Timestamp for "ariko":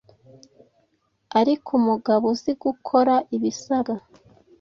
1.39-1.69